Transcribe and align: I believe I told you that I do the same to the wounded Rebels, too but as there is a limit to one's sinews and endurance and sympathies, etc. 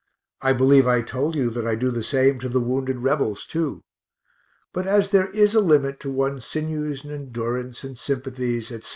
I 0.41 0.53
believe 0.53 0.87
I 0.87 1.03
told 1.03 1.35
you 1.35 1.51
that 1.51 1.67
I 1.67 1.75
do 1.75 1.91
the 1.91 2.01
same 2.01 2.39
to 2.39 2.49
the 2.49 2.59
wounded 2.59 3.03
Rebels, 3.03 3.45
too 3.45 3.83
but 4.73 4.87
as 4.87 5.11
there 5.11 5.29
is 5.29 5.53
a 5.53 5.61
limit 5.61 5.99
to 5.99 6.09
one's 6.09 6.43
sinews 6.43 7.03
and 7.03 7.13
endurance 7.13 7.83
and 7.83 7.95
sympathies, 7.95 8.71
etc. 8.71 8.89